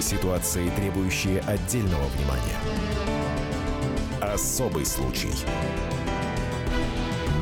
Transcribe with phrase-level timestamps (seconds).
[0.00, 2.56] Ситуации, требующие отдельного внимания.
[4.20, 5.30] Особый случай.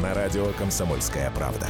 [0.02, 1.68] На радио «Комсомольская правда».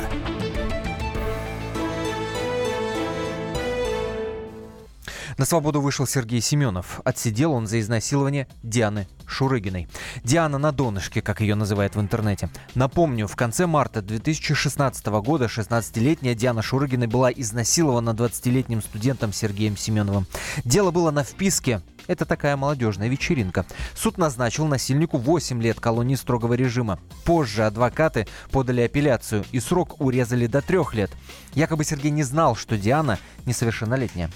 [5.36, 7.00] На свободу вышел Сергей Семенов.
[7.04, 9.88] Отсидел он за изнасилование Дианы Шурыгиной.
[10.24, 12.48] Диана на донышке, как ее называют в интернете.
[12.74, 20.26] Напомню, в конце марта 2016 года 16-летняя Диана Шурыгина была изнасилована 20-летним студентом Сергеем Семеновым.
[20.64, 23.64] Дело было на вписке это такая молодежная вечеринка.
[23.94, 26.98] Суд назначил насильнику 8 лет колонии строгого режима.
[27.24, 31.10] Позже адвокаты подали апелляцию и срок урезали до 3 лет.
[31.54, 34.30] Якобы Сергей не знал, что Диана несовершеннолетняя.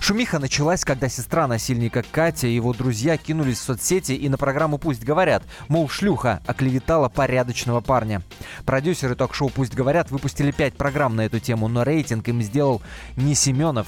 [0.00, 4.78] Шумиха началась, когда сестра насильника Катя и его друзья кинулись в соцсети и на программу
[4.78, 8.22] «Пусть говорят», мол, шлюха оклеветала порядочного парня.
[8.66, 12.82] Продюсеры ток-шоу «Пусть говорят» выпустили 5 программ на эту тему, но рейтинг им сделал
[13.16, 13.86] не Семенов,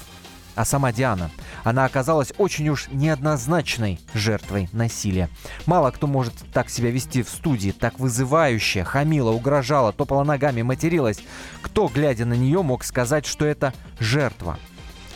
[0.57, 1.31] а сама Диана.
[1.63, 5.29] Она оказалась очень уж неоднозначной жертвой насилия.
[5.67, 11.19] Мало кто может так себя вести в студии, так вызывающе, хамила, угрожала, топала ногами, материлась.
[11.63, 14.59] Кто, глядя на нее, мог сказать, что это жертва?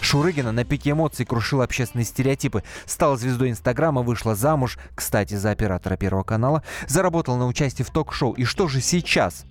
[0.01, 2.63] Шурыгина на пике эмоций крушила общественные стереотипы.
[2.87, 8.33] Стала звездой Инстаграма, вышла замуж, кстати, за оператора Первого канала, заработала на участие в ток-шоу.
[8.33, 9.45] И что же сейчас?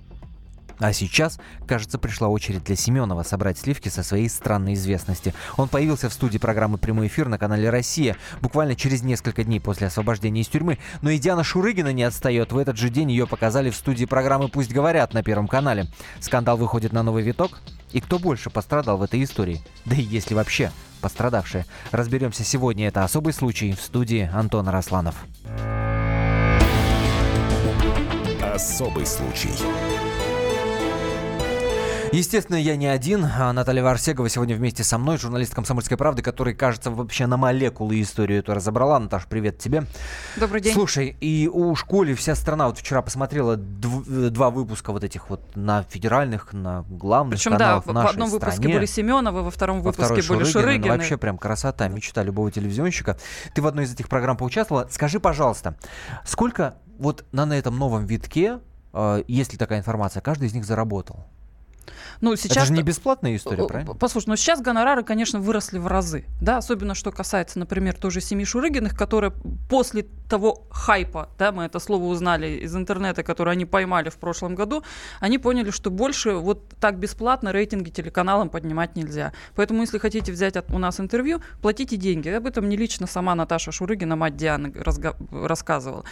[0.80, 5.34] А сейчас, кажется, пришла очередь для Семенова собрать сливки со своей странной известности.
[5.58, 9.88] Он появился в студии программы «Прямой эфир» на канале «Россия» буквально через несколько дней после
[9.88, 10.78] освобождения из тюрьмы.
[11.02, 12.54] Но и Диана Шурыгина не отстает.
[12.54, 15.88] В этот же день ее показали в студии программы «Пусть говорят» на Первом канале.
[16.22, 17.60] Скандал выходит на новый виток.
[17.92, 19.62] И кто больше пострадал в этой истории?
[19.86, 21.66] Да и если вообще пострадавшие.
[21.92, 22.88] Разберемся сегодня.
[22.88, 25.16] Это особый случай в студии Антона Росланов.
[28.42, 29.52] Особый случай.
[32.12, 33.24] Естественно, я не один.
[33.24, 38.02] А Наталья Варсегова сегодня вместе со мной, журналист «Комсомольской правды», который, кажется, вообще на молекулы
[38.02, 38.98] историю эту разобрала.
[39.00, 39.84] Наташ, привет тебе.
[40.36, 40.74] Добрый день.
[40.74, 45.56] Слушай, и у школе вся страна, вот вчера посмотрела дв- два выпуска вот этих вот
[45.56, 48.73] на федеральных, на главных Причем, каналах да, в в одном выпуске стране.
[48.73, 50.64] были Семеновы, во втором Во выпуске второй были Шурыгины.
[50.64, 50.88] Шурыгины.
[50.88, 53.20] Ну, вообще прям красота, мечта любого телевизионщика.
[53.54, 54.88] Ты в одной из этих программ поучаствовала.
[54.89, 55.76] Скажи, пожалуйста,
[56.26, 58.60] сколько вот на, на этом новом витке,
[58.94, 61.28] э, есть ли такая информация, каждый из них заработал?
[62.22, 62.58] Ну, сейчас...
[62.58, 63.94] Это же не бесплатная история, правильно?
[63.95, 68.45] Послушай, ну сейчас гонорары, конечно, выросли в разы, да, особенно что касается, например, тоже семьи
[68.45, 69.33] Шурыгиных, которые
[69.70, 74.55] после того хайпа, да, мы это слово узнали из интернета, который они поймали в прошлом
[74.55, 74.83] году,
[75.20, 79.33] они поняли, что больше вот так бесплатно рейтинги телеканалам поднимать нельзя.
[79.56, 82.30] Поэтому, если хотите взять от, у нас интервью, платите деньги.
[82.30, 86.04] Об этом не лично сама Наташа Шурыгина, мать Дианы, разга- рассказывала.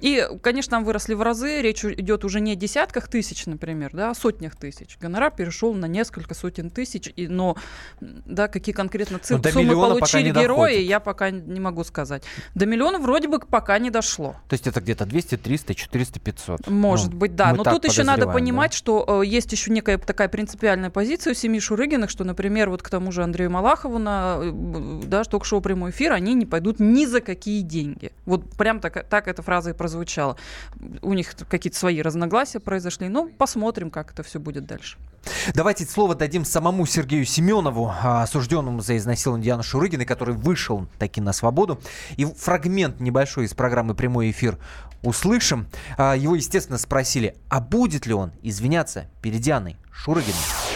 [0.00, 1.60] И, конечно, там выросли в разы.
[1.62, 4.96] Речь идет уже не о десятках тысяч, например, да, а о сотнях тысяч.
[5.00, 7.12] Гонорар перешел на несколько сотен тысяч.
[7.16, 7.56] И, но,
[8.00, 10.88] да, какие конкретно цифры, до суммы получили герои, доходит.
[10.88, 12.22] я пока не могу сказать.
[12.54, 14.36] До миллиона вроде бы пока не дошло.
[14.48, 16.66] То есть это где-то 200, 300, 400, 500.
[16.68, 17.52] Может Ну, быть, да.
[17.52, 18.76] Но тут еще надо понимать, да.
[18.76, 22.88] что э, есть еще некая такая принципиальная позиция у семьи Шурыгиных, что, например, вот к
[22.88, 27.20] тому же Андрею Малахову на э, да, ток-шоу «Прямой эфир» они не пойдут ни за
[27.20, 28.12] какие деньги.
[28.24, 30.36] Вот прям так, так эта фраза и прозвучала.
[31.00, 33.08] У них какие-то свои разногласия произошли.
[33.08, 34.98] Ну, посмотрим, как это все будет дальше.
[35.54, 41.20] Давайте слово дадим самому Сергею Семенову, а, осужденному за изнасилование Дианы Шурыгиной, который вышел таки
[41.20, 41.80] на свободу.
[42.16, 44.58] И фрагмент небольшой из программы «Прямой эфир»
[45.02, 45.66] услышим.
[45.96, 50.67] А, Его, естественно, спросили, а будет ли он извиняться перед Дианой Шурыгиной?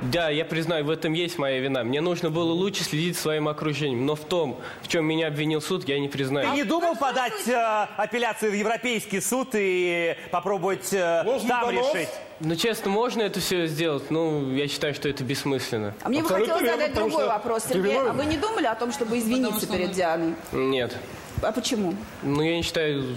[0.00, 1.82] Да, я признаю, в этом есть моя вина.
[1.82, 4.06] Мне нужно было лучше следить за своим окружением.
[4.06, 6.50] Но в том, в чем меня обвинил суд, я не признаю.
[6.50, 12.08] Ты не думал подать э, апелляцию в Европейский суд и попробовать э, там решить?
[12.40, 14.10] Ну, честно, можно это все сделать?
[14.10, 15.94] Ну, я считаю, что это бессмысленно.
[16.02, 17.98] А мне бы хотелось задать другой вопрос, Сергей.
[17.98, 20.34] А вы не думали о том, чтобы извиниться перед Дианой?
[20.52, 20.96] Нет.
[21.42, 21.94] А почему?
[22.22, 23.16] Ну, я не считаю,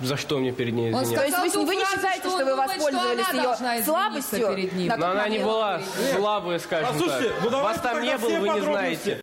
[0.00, 1.42] за что мне перед ней То извиняться.
[1.44, 4.48] есть вы, вы не считаете, что вы воспользовались ее слабостью?
[4.48, 5.80] на Но тот она не была
[6.16, 7.50] слабая, скажем Послушайте, так.
[7.50, 9.20] ну Вас там не было, вы не знаете.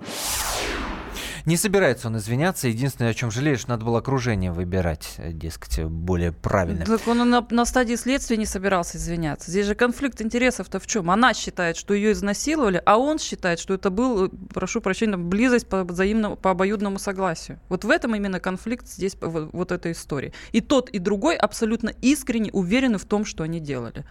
[1.47, 2.67] Не собирается он извиняться.
[2.67, 6.85] Единственное, о чем жалеешь, надо было окружение выбирать, э, дескать, более правильное.
[6.85, 9.49] Так он на, на стадии следствия не собирался извиняться.
[9.49, 11.09] Здесь же конфликт интересов-то в чем?
[11.09, 15.69] Она считает, что ее изнасиловали, а он считает, что это был, э, прошу прощения, близость
[15.69, 17.61] по взаимному, по обоюдному согласию.
[17.69, 20.33] Вот в этом именно конфликт здесь, э, вот, вот этой истории.
[20.51, 24.03] И тот, и другой абсолютно искренне уверены в том, что они делали.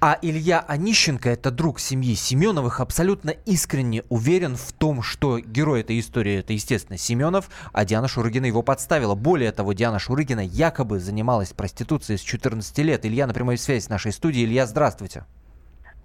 [0.00, 5.98] А Илья Онищенко, это друг семьи Семеновых, абсолютно искренне уверен в том, что герой этой
[5.98, 9.14] истории это, естественно, Семенов, а Диана Шурыгина его подставила.
[9.14, 13.04] Более того, Диана Шурыгина якобы занималась проституцией с 14 лет.
[13.04, 14.46] Илья на прямой связи с нашей студией.
[14.46, 15.24] Илья, здравствуйте.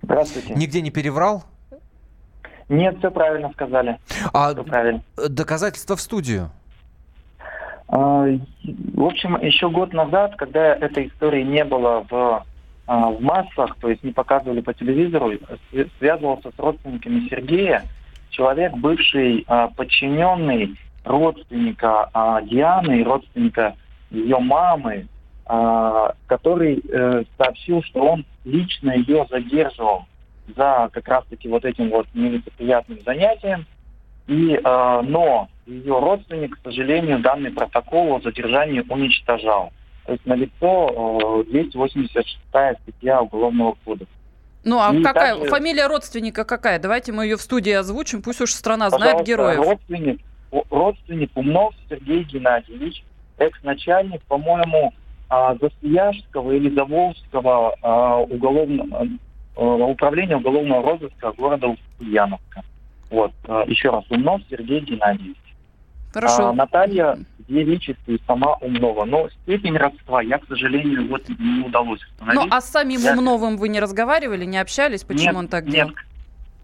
[0.02, 0.54] Здравствуйте.
[0.56, 1.44] Нигде не переврал?
[2.70, 4.00] Нет, все правильно сказали.
[4.34, 5.04] А Все правильно.
[5.16, 6.50] доказательства в студию?
[7.88, 12.44] А, В общем, еще год назад, когда этой истории не было в,
[12.86, 15.32] в массах, то есть не показывали по телевизору,
[15.72, 17.86] св- связывался с родственниками Сергея,
[18.34, 20.76] человек, бывший а, подчиненный
[21.06, 23.76] родственника а, Дианы и родственника
[24.12, 25.08] ее мамы,
[25.46, 30.06] а, который э, сообщил, что он лично ее задерживал
[30.56, 33.66] за как раз-таки вот этим вот нелицеприятным занятием.
[34.28, 39.74] И, но ее родственник, к сожалению, данный протокол о задержании уничтожал.
[40.06, 44.12] То есть налицо э, 286 статья Уголовного кодекса.
[44.66, 46.80] Ну, а И какая также- фамилия родственника какая?
[46.80, 49.60] Давайте мы ее в студии озвучим, пусть уж страна знает героев.
[49.60, 50.22] Родственник,
[50.70, 53.04] родственник Умнов Сергей Геннадьевич,
[53.38, 54.94] экс-начальник, по-моему,
[55.30, 59.08] а, Засвияжского или Заволжского а, уголовного
[59.56, 62.62] а, управления уголовного розыска города Ульяновска.
[63.10, 65.38] Вот, а, еще раз, Умнов Сергей Геннадьевич.
[66.14, 66.50] Хорошо.
[66.50, 67.18] А, Наталья
[67.48, 69.06] Девичества и сама Умнова.
[69.06, 72.52] Но степень родства я, к сожалению, вот не удалось Ну, установить.
[72.54, 75.04] а с самим Я- Умновым вы не разговаривали, не общались?
[75.04, 75.92] Почему Нет, он так нет, делал?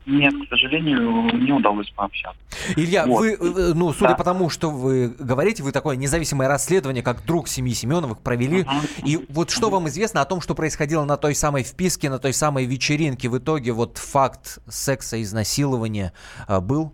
[0.06, 2.40] Нет, к сожалению, не удалось пообщаться.
[2.76, 3.20] Илья, Вот.
[3.20, 4.16] вы, э, ну, судя Да.
[4.16, 8.64] по тому, что вы говорите, вы такое независимое расследование, как друг семьи Семеновых, провели.
[8.64, 8.80] Мгм.
[9.06, 12.34] И вот что вам известно о том, что происходило на той самой вписке, на той
[12.34, 13.30] самой вечеринке?
[13.30, 16.14] В итоге вот факт секса, изнасилования
[16.48, 16.94] а, был?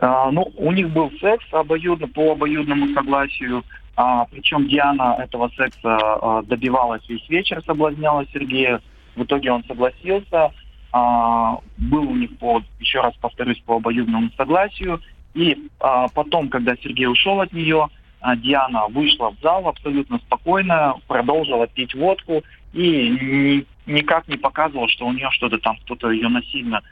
[0.00, 3.62] А, ну, у них был секс обоюдно, по обоюдному согласию.
[3.96, 8.80] А, причем Диана этого секса а, добивалась весь вечер, соблазняла Сергея.
[9.14, 10.52] В итоге он согласился.
[10.92, 15.00] А, был у них, по, еще раз повторюсь, по обоюдному согласию.
[15.34, 17.88] И а, потом, когда Сергей ушел от нее,
[18.20, 22.42] а, Диана вышла в зал абсолютно спокойно, продолжила пить водку
[22.72, 26.82] и ни- никак не показывала, что у нее что-то там, кто-то ее насильно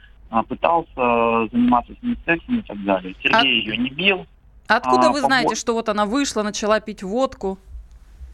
[0.47, 3.15] пытался э, заниматься с ней сексом и так далее.
[3.23, 4.25] Сергей ее не бил.
[4.67, 7.57] Откуда а, вы знаете, что вот она вышла, начала пить водку?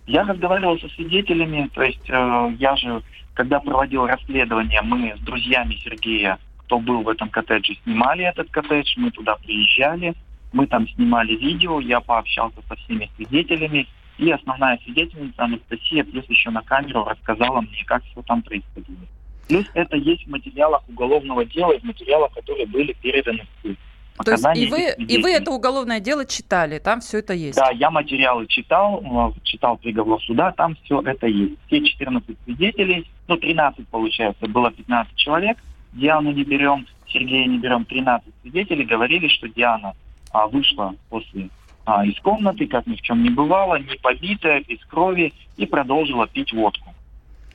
[0.05, 3.01] Я разговаривал со свидетелями, то есть э, я же,
[3.33, 8.93] когда проводил расследование, мы с друзьями Сергея, кто был в этом коттедже, снимали этот коттедж,
[8.97, 10.13] мы туда приезжали,
[10.51, 13.87] мы там снимали видео, я пообщался со всеми свидетелями,
[14.17, 19.05] и основная свидетельница Анастасия плюс еще на камеру рассказала мне, как все там происходило.
[19.47, 23.77] Плюс это есть в материалах уголовного дела и в материалах, которые были переданы в суд.
[24.23, 27.57] То есть и вы, и вы это уголовное дело читали, там все это есть.
[27.57, 31.55] Да, я материалы читал, э, читал приговор суда, там все это есть.
[31.67, 35.57] Все 14 свидетелей, ну 13 получается, было 15 человек,
[35.91, 39.93] Диану не берем, Сергея не берем, 13 свидетелей говорили, что Диана
[40.31, 41.49] а, вышла после
[41.85, 46.25] а, из комнаты, как ни в чем не бывало, не побитая, без крови, и продолжила
[46.25, 46.94] пить водку.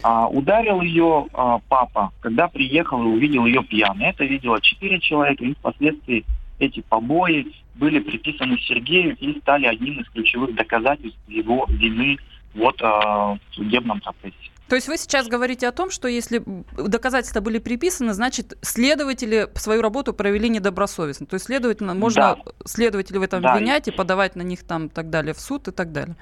[0.02, 4.06] А, ударил ее а, папа, когда приехал и увидел ее пьяной.
[4.08, 6.25] Это видело 4 человека, и впоследствии
[6.58, 12.19] эти побои были приписаны Сергею и стали одним из ключевых доказательств его вины
[12.55, 14.50] вот, а, в судебном процессе.
[14.69, 16.43] То есть вы сейчас говорите о том, что если
[16.76, 21.26] доказательства были приписаны, значит, следователи свою работу провели недобросовестно.
[21.26, 23.55] То есть, следовательно, можно следователей в этом Да.
[23.55, 26.14] обвинять и подавать на них там так далее в суд и так далее.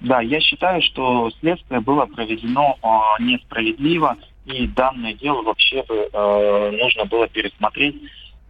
[0.00, 6.70] Да, я считаю, что следствие было проведено а, несправедливо, и данное дело вообще бы э,
[6.80, 7.96] нужно было пересмотреть.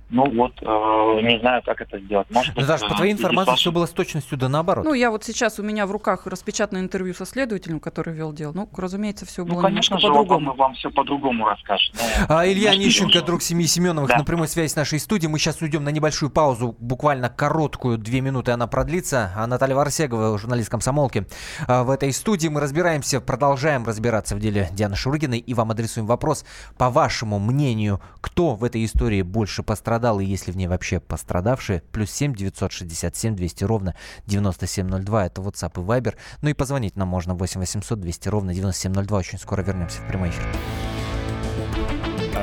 [0.09, 2.29] Ну вот, э, не знаю, как это сделать.
[2.31, 4.85] Может быть, Наташа, по э, твоей информации все было с точностью да наоборот.
[4.85, 8.53] Ну, я вот сейчас у меня в руках распечатанное интервью со следователем, который вел дело.
[8.53, 10.55] Ну, разумеется, все Ну, было конечно немножко же, он вам, по-другому.
[10.57, 11.93] вам все по-другому расскажет.
[12.29, 14.19] но- А, Илья Нищенко, друг семьи Семеновых, Да.
[14.19, 15.29] на прямой связи с нашей студией.
[15.29, 19.33] Мы сейчас уйдем на небольшую паузу, буквально короткую, две минуты она продлится.
[19.37, 21.27] А Наталья Варсегова, журналист комсомолки,
[21.67, 22.47] а, в этой студии.
[22.47, 26.45] Мы разбираемся, продолжаем разбираться в деле Дианы Шурыгиной и вам адресуем вопрос.
[26.79, 31.01] По вашему мнению, кто в этой истории больше пострадал и есть ли в ней вообще
[31.01, 31.83] пострадавшие?
[31.93, 33.95] Плюс 7 967 200 ровно
[34.27, 35.27] 9702.
[35.27, 36.15] Это WhatsApp и Viber.
[36.43, 39.19] Ну и позвонить нам можно 8 800 200 ровно 9702.
[39.19, 40.45] Очень скоро вернемся в прямой эфир.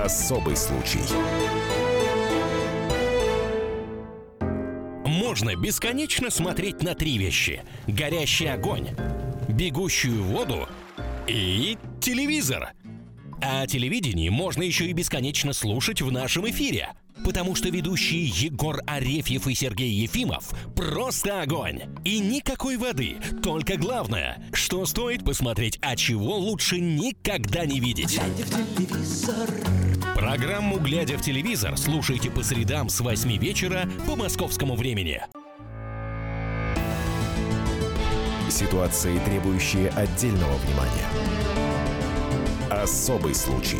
[0.03, 1.01] Особый случай.
[5.05, 7.63] Можно бесконечно смотреть на три вещи.
[7.87, 8.89] Горящий огонь,
[9.47, 10.67] бегущую воду
[11.27, 12.71] и телевизор.
[13.41, 16.89] А о телевидении можно еще и бесконечно слушать в нашем эфире.
[17.23, 21.83] Потому что ведущие Егор Арефьев и Сергей Ефимов просто огонь.
[22.03, 23.17] И никакой воды.
[23.41, 28.19] Только главное, что стоит посмотреть, а чего лучше никогда не видеть.
[30.15, 35.21] Программу «Глядя в телевизор» слушайте по средам с 8 вечера по московскому времени.
[38.49, 41.07] Ситуации, требующие отдельного внимания.
[42.69, 43.79] Особый случай.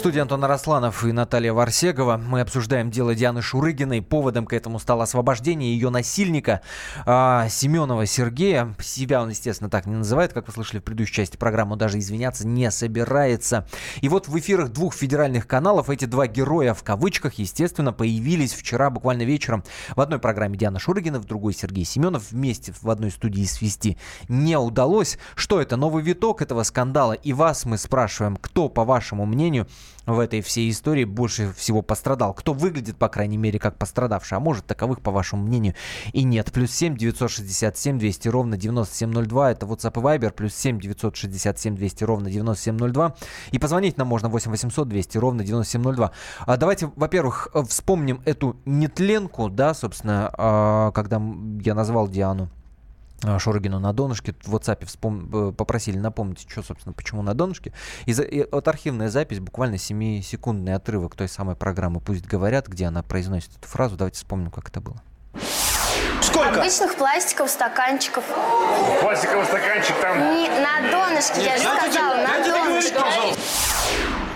[0.00, 2.16] Студии Антон Арасланов и Наталья Варсегова.
[2.16, 4.00] Мы обсуждаем дело Дианы Шурыгиной.
[4.00, 6.62] Поводом к этому стало освобождение ее насильника
[7.04, 8.74] а, Семенова Сергея.
[8.80, 12.46] Себя он, естественно, так не называет, как вы слышали в предыдущей части программы, даже извиняться
[12.46, 13.68] не собирается.
[14.00, 18.88] И вот в эфирах двух федеральных каналов эти два героя в кавычках, естественно, появились вчера
[18.88, 19.64] буквально вечером.
[19.96, 22.30] В одной программе Диана Шурыгина, в другой Сергей Семенов.
[22.30, 25.18] Вместе в одной студии свести не удалось.
[25.34, 25.76] Что это?
[25.76, 27.12] Новый виток этого скандала.
[27.12, 29.66] И вас мы спрашиваем, кто, по вашему мнению,
[30.14, 32.34] в этой всей истории больше всего пострадал?
[32.34, 34.38] Кто выглядит, по крайней мере, как пострадавший?
[34.38, 35.74] А может, таковых, по вашему мнению,
[36.12, 36.52] и нет.
[36.52, 39.52] Плюс 7 967 200 ровно 9702.
[39.52, 40.32] Это WhatsApp и Viber.
[40.32, 43.14] Плюс 7 967 200 ровно 9702.
[43.52, 46.12] И позвонить нам можно 8 800 200 ровно 9702.
[46.40, 51.20] А давайте, во-первых, вспомним эту нетленку, да, собственно, а, когда
[51.62, 52.50] я назвал Диану
[53.22, 54.34] а, Шургину на донышке.
[54.42, 55.48] В WhatsApp вспом...
[55.50, 57.72] Э, попросили напомнить, что, собственно, почему на донышке.
[58.06, 58.22] И, за...
[58.22, 63.56] и вот архивная запись, буквально 7-секундный отрывок той самой программы «Пусть говорят», где она произносит
[63.56, 63.96] эту фразу.
[63.96, 65.02] Давайте вспомним, как это было.
[66.22, 66.60] Сколько?
[66.60, 68.24] Обычных пластиковых стаканчиков.
[69.00, 70.18] Пластиковый стаканчик там...
[70.18, 73.00] Не, на донышке, Нет, я же сказала, на донышке.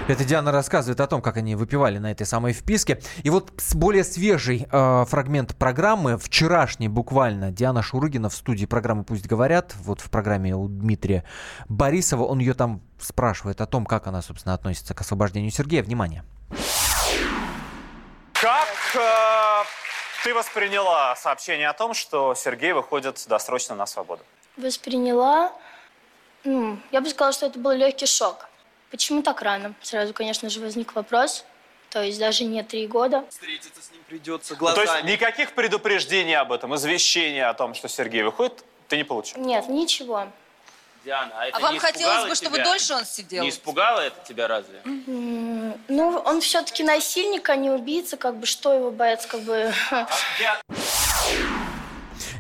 [0.07, 3.01] Это Диана рассказывает о том, как они выпивали на этой самой вписке.
[3.23, 9.27] И вот более свежий э, фрагмент программы, вчерашний буквально, Диана Шурыгина в студии программы «Пусть
[9.27, 11.25] говорят», вот в программе у Дмитрия
[11.71, 15.83] Борисова, он ее там спрашивает о том, как она, собственно, относится к освобождению Сергея.
[15.83, 16.23] Внимание.
[18.35, 19.65] Как э,
[20.23, 24.23] ты восприняла сообщение о том, что Сергей выходит досрочно на свободу?
[24.59, 25.51] Восприняла?
[26.45, 28.49] Ну, я бы сказала, что это был легкий шок.
[28.95, 29.75] Почему так рано?
[29.83, 31.45] Сразу, конечно же, возник вопрос.
[31.91, 33.25] То есть даже не три года.
[33.29, 34.87] Встретиться с ним придется глазами.
[34.87, 39.03] Ну, то есть никаких предупреждений об этом, извещения о том, что Сергей выходит, ты не
[39.03, 39.41] получил?
[39.41, 40.29] Нет, ничего.
[41.05, 42.51] Диана, а это а вам хотелось бы, тебя?
[42.51, 43.43] чтобы дольше он сидел?
[43.43, 44.81] Не испугало это тебя разве?
[44.85, 49.75] ну, он все-таки насильник, а не убийца, как бы, что его боец, как бы...
[49.91, 50.07] А,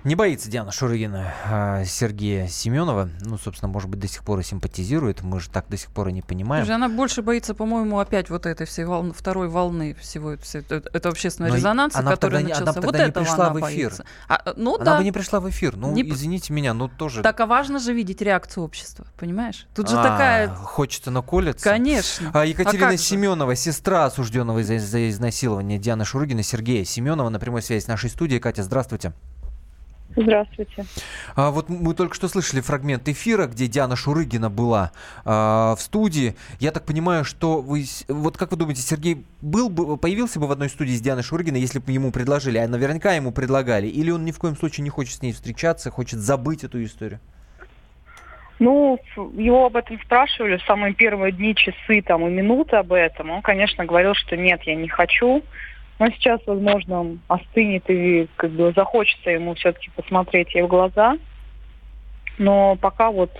[0.05, 3.09] не боится Диана Шурыгина а, Сергея Семенова.
[3.21, 5.23] Ну, собственно, может быть, до сих пор и симпатизирует.
[5.23, 6.65] Мы же так до сих пор и не понимаем.
[6.65, 10.83] Слушай, она больше боится, по-моему, опять вот этой всей волны, второй волны всего все, это,
[10.93, 12.71] это общественного Но резонанса, она который тогда, начался.
[12.71, 13.91] Она вот не пришла в эфир.
[13.91, 14.05] Боится.
[14.29, 14.99] А, ну, она да.
[14.99, 15.77] бы не пришла в эфир.
[15.77, 16.03] Ну, не...
[16.03, 17.23] извините меня, ну тоже.
[17.23, 19.67] Так а важно же видеть реакцию общества, понимаешь?
[19.75, 20.49] Тут же а, такая.
[20.49, 21.65] Хочется наколиться.
[21.65, 22.31] Конечно.
[22.35, 27.63] А Екатерина а Семенова, сестра осужденного за, за изнасилование Дианы Шурыгина, Сергея Семенова на прямой
[27.63, 28.41] связи с нашей студией.
[28.41, 29.13] Катя, здравствуйте.
[30.17, 30.85] Здравствуйте.
[31.35, 34.93] А вот мы только что слышали фрагмент эфира, где Диана Шурыгина была
[35.25, 36.37] а, в студии.
[36.61, 37.85] Я так понимаю, что вы...
[38.09, 41.61] Вот как вы думаете, Сергей был бы, появился бы в одной студии с Дианой Шурыгиной,
[41.61, 42.59] если бы ему предложили?
[42.59, 43.89] А наверняка ему предлагали.
[43.89, 47.19] Или он ни в коем случае не хочет с ней встречаться, хочет забыть эту историю?
[48.61, 53.31] Ну, его об этом спрашивали в самые первые дни, часы там и минуты об этом.
[53.31, 55.43] Он, конечно, говорил, что нет, я не хочу.
[55.99, 61.17] Но сейчас, возможно, он остынет и как бы захочется ему все-таки посмотреть ей в глаза.
[62.39, 63.31] Но пока вот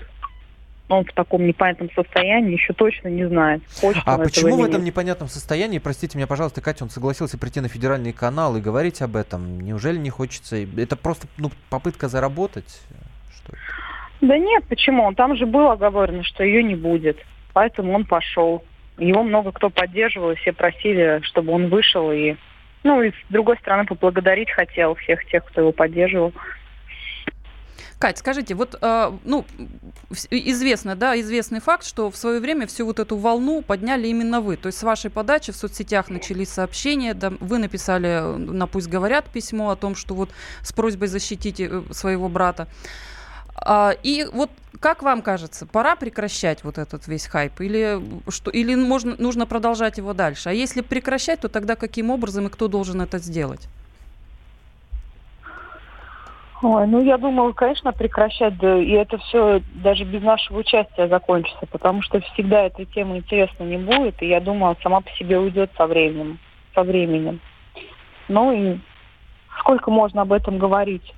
[0.87, 3.63] он в таком непонятном состоянии, еще точно не знает.
[3.81, 4.93] Хочет а почему в этом нет.
[4.93, 9.15] непонятном состоянии, простите меня, пожалуйста, Катя, он согласился прийти на федеральный канал и говорить об
[9.15, 9.59] этом?
[9.61, 10.57] Неужели не хочется?
[10.77, 12.81] Это просто ну, попытка заработать?
[13.35, 13.61] Что это?
[14.21, 15.13] Да нет, почему?
[15.13, 17.17] Там же было оговорено, что ее не будет.
[17.53, 18.63] Поэтому он пошел.
[18.97, 22.11] Его много кто поддерживал, и все просили, чтобы он вышел.
[22.11, 22.35] И,
[22.83, 26.33] ну, и с другой стороны, поблагодарить хотел всех тех, кто его поддерживал.
[27.99, 29.45] Кать, скажите, вот, э, ну,
[30.29, 34.57] известно, да, известный факт, что в свое время всю вот эту волну подняли именно вы.
[34.57, 39.29] То есть с вашей подачи в соцсетях начались сообщения, да, вы написали на «Пусть говорят»
[39.29, 42.67] письмо о том, что вот с просьбой защитить э, своего брата.
[43.55, 48.75] А, и вот как вам кажется, пора прекращать вот этот весь хайп или что или
[48.75, 50.49] можно нужно продолжать его дальше?
[50.49, 53.67] А если прекращать, то тогда каким образом и кто должен это сделать?
[56.61, 61.65] Ой, ну я думаю, конечно, прекращать, да, и это все даже без нашего участия закончится,
[61.67, 65.69] потому что всегда эта тема интересна не будет, и я думаю, сама по себе уйдет
[65.77, 66.39] со временем,
[66.73, 67.39] со временем.
[68.29, 68.79] Ну и
[69.59, 71.13] сколько можно об этом говорить?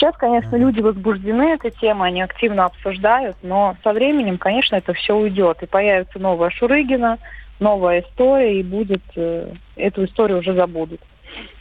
[0.00, 5.14] Сейчас, конечно, люди возбуждены этой темой, они активно обсуждают, но со временем, конечно, это все
[5.14, 5.62] уйдет.
[5.62, 7.18] И появится новая Шурыгина,
[7.58, 11.02] новая история, и будет э, эту историю уже забудут.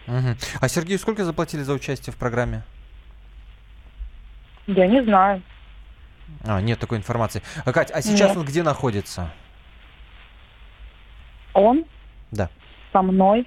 [0.07, 0.37] Угу.
[0.61, 2.63] А Сергею сколько заплатили за участие в программе?
[4.67, 5.41] Я не знаю.
[6.45, 7.41] А, нет такой информации.
[7.65, 8.37] А, Кать, а сейчас нет.
[8.37, 9.33] он где находится?
[11.53, 11.83] Он?
[12.31, 12.49] Да.
[12.93, 13.45] Со мной.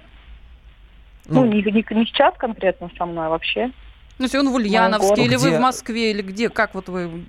[1.25, 3.71] Ну, ну не, не, не сейчас конкретно со мной, а вообще.
[4.19, 5.37] Ну, если он в Ульяновске, или где?
[5.37, 6.49] вы в Москве, или где?
[6.49, 7.25] Как вот вы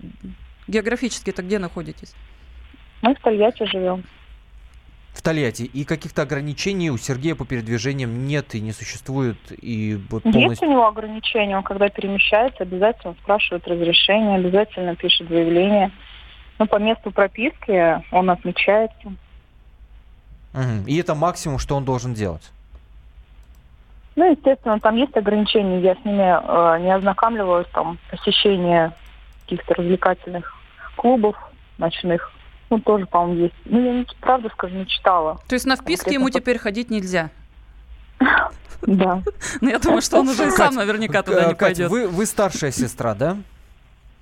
[0.69, 2.15] географически-то где находитесь?
[3.03, 4.05] Мы в Тольятти живем.
[5.13, 5.63] В Тольятти.
[5.63, 9.37] И каких-то ограничений у Сергея по передвижениям нет и не существует?
[9.51, 10.51] И вот полностью...
[10.51, 11.57] Есть у него ограничения.
[11.57, 15.93] Он когда перемещается, обязательно спрашивает разрешение, обязательно пишет заявление.
[16.59, 19.15] Но по месту прописки он отмечается.
[20.53, 20.87] Угу.
[20.87, 22.51] И это максимум, что он должен делать?
[24.17, 25.81] Ну, естественно, там есть ограничения.
[25.81, 27.67] Я с ними э, не ознакомливаюсь.
[27.73, 28.93] Там посещение
[29.43, 30.55] каких-то развлекательных
[30.97, 31.37] клубов
[31.79, 32.31] ночных.
[32.71, 33.55] Ну, тоже, по-моему, есть.
[33.65, 35.41] Ну, я, не, правда скажу, не читала.
[35.49, 37.31] То есть на вписке ему теперь ходить нельзя?
[38.87, 39.23] Да.
[39.63, 41.91] Ну, я думаю, что он уже сам наверняка туда не пойдет.
[41.91, 43.39] Вы старшая сестра, да?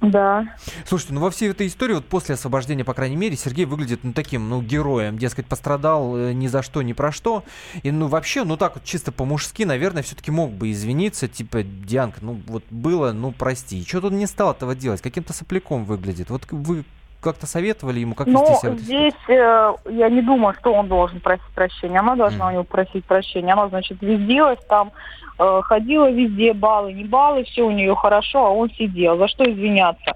[0.02, 0.46] Да.
[0.84, 4.12] Слушайте, ну во всей этой истории, вот после освобождения, по крайней мере, Сергей выглядит, ну,
[4.12, 7.44] таким, ну, героем, дескать, пострадал э, ни за что, ни про что.
[7.84, 12.18] И, ну, вообще, ну, так вот, чисто по-мужски, наверное, все-таки мог бы извиниться, типа, Дианка,
[12.20, 13.78] ну, вот было, ну, прости.
[13.78, 15.00] И что тут не стал этого делать?
[15.00, 16.30] Каким-то сопляком выглядит.
[16.30, 16.84] Вот вы
[17.20, 18.72] как-то советовали ему, как вести себя?
[18.72, 22.00] Ну, здесь э, я не думаю, что он должен просить прощения.
[22.00, 22.48] Она должна mm.
[22.48, 23.52] у него просить прощения.
[23.52, 24.90] Она, значит, вездилась там,
[25.38, 29.16] ходила везде, баллы, не баллы, все у нее хорошо, а он сидел.
[29.18, 30.14] За что извиняться?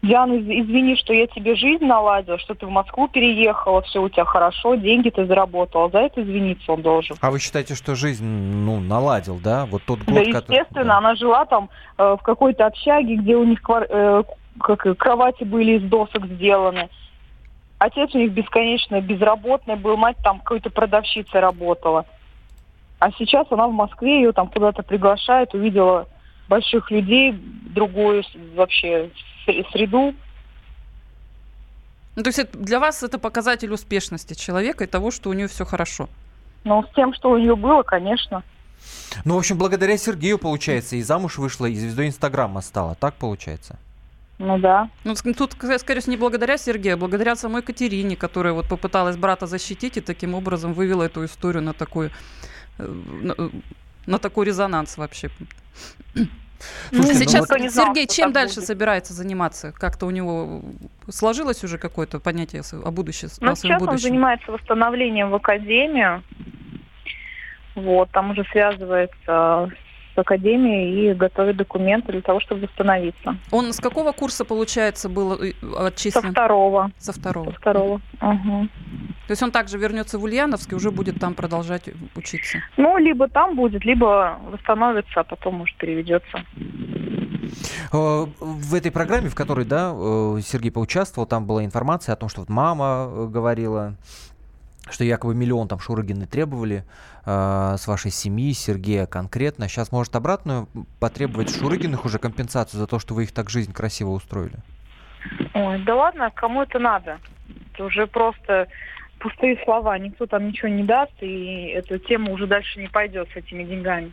[0.00, 4.24] Диана, извини, что я тебе жизнь наладила, что ты в Москву переехала, все у тебя
[4.24, 5.90] хорошо, деньги ты заработала.
[5.90, 7.16] За это извиниться он должен.
[7.20, 9.66] А вы считаете, что жизнь, ну, наладил, да?
[9.66, 10.86] Вот тот год, Да, естественно, который...
[10.86, 10.98] да.
[10.98, 11.68] она жила там
[11.98, 14.22] э, в какой-то общаге, где у них э,
[14.60, 16.88] как, кровати были из досок сделаны.
[17.78, 22.06] Отец у них бесконечно безработный был, мать там какой-то продавщицей работала.
[22.98, 26.08] А сейчас она в Москве, ее там куда-то приглашают, увидела
[26.48, 27.32] больших людей,
[27.74, 28.24] другую
[28.54, 29.10] вообще
[29.72, 30.14] среду.
[32.16, 35.46] Ну, то есть это, для вас это показатель успешности человека и того, что у нее
[35.46, 36.08] все хорошо?
[36.64, 38.42] Ну, с тем, что у нее было, конечно.
[39.24, 42.96] Ну, в общем, благодаря Сергею, получается, и замуж вышла, и звездой Инстаграма стала.
[42.96, 43.78] Так получается?
[44.38, 44.88] Ну да.
[45.04, 49.46] Ну, тут, скорее всего, не благодаря Сергею, а благодаря самой Катерине, которая вот попыталась брата
[49.46, 52.10] защитить и таким образом вывела эту историю на такой, э,
[52.78, 53.48] на, э,
[54.06, 55.30] на такой резонанс вообще.
[56.90, 57.72] Слушайте, Сейчас, ну вот...
[57.72, 58.66] Сергей, чем дальше будет.
[58.66, 59.72] собирается заниматься?
[59.72, 60.62] Как-то у него
[61.08, 63.28] сложилось уже какое-то понятие о будущем?
[63.40, 63.92] Ну, о сейчас будущем?
[63.92, 66.22] он занимается восстановлением в академию.
[67.76, 69.70] Вот, там уже связывается
[70.18, 73.36] с академией и готовит документы для того, чтобы восстановиться.
[73.50, 76.22] Он с какого курса, получается, был э, отчислен?
[76.22, 76.90] Со второго.
[76.98, 77.50] Со второго.
[77.50, 78.00] Со второго.
[78.20, 78.68] Угу.
[79.26, 82.58] То есть он также вернется в Ульяновск и уже будет там продолжать учиться?
[82.76, 86.44] Ну, либо там будет, либо восстановится, а потом, может, переведется.
[87.92, 92.28] Э, в этой программе, в которой, да, э, Сергей поучаствовал, там была информация о том,
[92.28, 93.94] что вот мама говорила,
[94.92, 96.84] что якобы миллион там Шурыгины требовали
[97.24, 99.68] э, с вашей семьи, Сергея конкретно.
[99.68, 100.68] Сейчас может обратную
[101.00, 104.56] потребовать Шурыгиных уже компенсацию за то, что вы их так жизнь красиво устроили?
[105.54, 107.18] Ой, да ладно, кому это надо?
[107.72, 108.68] Это уже просто
[109.18, 109.98] пустые слова.
[109.98, 114.12] Никто там ничего не даст, и эта тема уже дальше не пойдет с этими деньгами.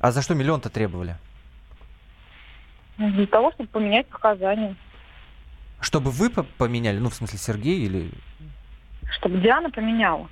[0.00, 1.16] А за что миллион-то требовали?
[2.98, 4.76] Для того, чтобы поменять показания.
[5.80, 8.10] Чтобы вы поменяли, ну, в смысле, Сергей или
[9.12, 10.28] чтобы Диана поменяла.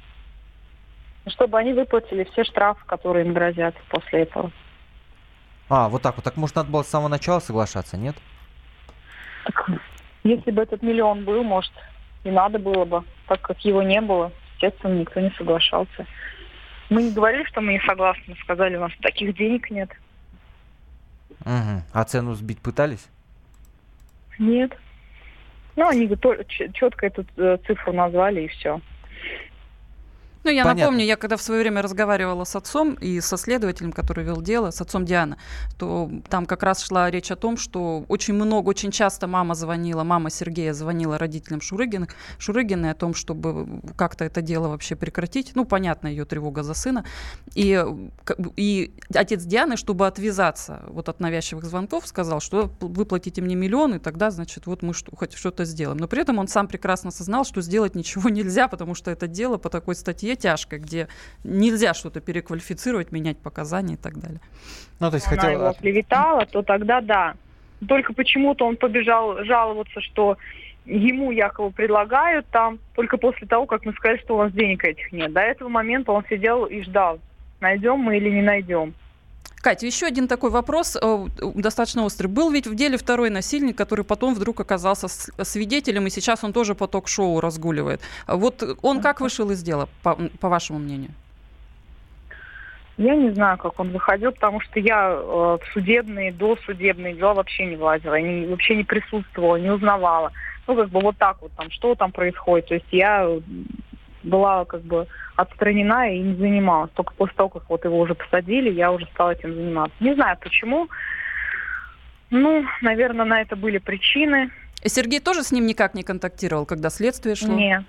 [1.26, 4.50] Чтобы они выплатили все штрафы, которые им грозят после этого.
[5.68, 6.24] А, вот так вот.
[6.24, 8.16] Так может надо было с самого начала соглашаться, нет?
[9.44, 9.70] Так,
[10.24, 11.72] если бы этот миллион был, может,
[12.24, 13.04] и надо было бы.
[13.28, 16.06] Так как его не было, естественно, никто не соглашался.
[16.90, 18.36] Мы не говорили, что мы не согласны.
[18.42, 19.90] Сказали, у нас таких денег нет.
[21.40, 21.82] Угу.
[21.92, 23.06] А цену сбить пытались?
[24.38, 24.76] Нет.
[25.76, 26.06] Ну, они
[26.72, 28.80] четко эту э, цифру назвали и все.
[30.44, 30.82] Ну, я Понятно.
[30.82, 34.70] напомню, я когда в свое время разговаривала с отцом и со следователем, который вел дело,
[34.70, 35.36] с отцом Дианы,
[35.78, 40.02] то там как раз шла речь о том, что очень много, очень часто мама звонила,
[40.02, 45.52] мама Сергея звонила родителям Шурыгиных, Шурыгиной о том, чтобы как-то это дело вообще прекратить.
[45.54, 47.04] Ну, понятно, ее тревога за сына.
[47.54, 47.84] И,
[48.56, 53.98] и отец Дианы, чтобы отвязаться вот от навязчивых звонков, сказал, что выплатите мне миллион, и
[54.00, 55.98] тогда, значит, вот мы что, хоть что-то сделаем.
[55.98, 59.56] Но при этом он сам прекрасно осознал, что сделать ничего нельзя, потому что это дело
[59.56, 61.08] по такой статье статье тяжкой, где
[61.44, 64.40] нельзя что-то переквалифицировать, менять показания и так далее.
[65.00, 65.52] Ну, то есть Она хотела...
[65.52, 67.34] его оклеветала, то тогда да.
[67.88, 70.36] Только почему-то он побежал жаловаться, что
[70.84, 75.12] ему якобы предлагают там, только после того, как мы сказали, что у нас денег этих
[75.12, 75.32] нет.
[75.32, 77.18] До этого момента он сидел и ждал,
[77.60, 78.94] найдем мы или не найдем.
[79.62, 82.26] Катя, еще один такой вопрос, э, достаточно острый.
[82.26, 86.74] Был ведь в деле второй насильник, который потом вдруг оказался свидетелем, и сейчас он тоже
[86.74, 88.00] по ток-шоу разгуливает.
[88.26, 91.12] Вот он как вышел из дела, по, по вашему мнению?
[92.98, 97.66] Я не знаю, как он выходил, потому что я э, в судебные, досудебные дела вообще
[97.66, 100.32] не влазила, я не, вообще не присутствовала, не узнавала.
[100.66, 102.66] Ну, как бы вот так вот там, что там происходит.
[102.66, 103.28] То есть я
[104.22, 105.06] была как бы
[105.36, 106.90] отстранена и не занималась.
[106.94, 109.96] Только после того, как вот его уже посадили, я уже стала этим заниматься.
[110.00, 110.88] Не знаю почему.
[112.30, 114.50] Ну, наверное, на это были причины.
[114.82, 117.54] И Сергей тоже с ним никак не контактировал, когда следствие шло?
[117.54, 117.84] Нет.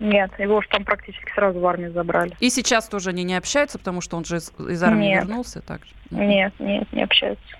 [0.00, 2.36] Нет, его уж там практически сразу в армию забрали.
[2.38, 5.24] И сейчас тоже они не общаются, потому что он же из, из армии нет.
[5.24, 5.90] вернулся также?
[6.10, 7.56] Нет, нет, не общаются.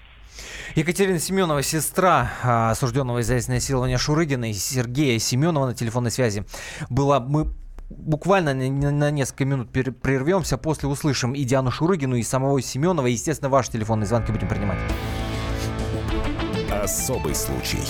[0.77, 6.45] Екатерина Семенова, сестра а, осужденного из-за изнасилования Шурыгина, и Сергея Семенова на телефонной связи
[6.91, 7.19] была.
[7.19, 7.47] Мы
[7.91, 13.73] буквально на несколько минут прервемся, после услышим и Диану Шурыгину, и самого Семенова, естественно, ваши
[13.73, 14.79] телефонные звонки будем принимать.
[16.71, 17.81] Особый случай.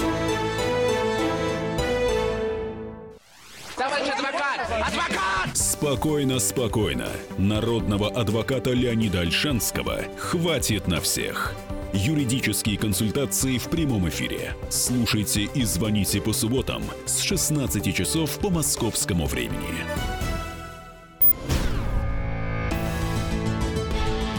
[3.77, 4.61] Товарищ адвокат!
[4.71, 5.57] Адвокат!
[5.57, 7.07] Спокойно, спокойно.
[7.37, 11.55] Народного адвоката Леонида Альшанского хватит на всех.
[12.01, 14.55] Юридические консультации в прямом эфире.
[14.71, 19.83] Слушайте и звоните по субботам с 16 часов по московскому времени.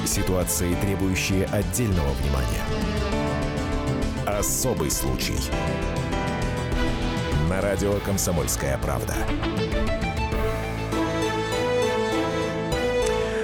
[0.06, 2.64] Ситуации, требующие отдельного внимания.
[4.26, 5.36] Особый случай.
[7.50, 9.16] На радио «Комсомольская правда».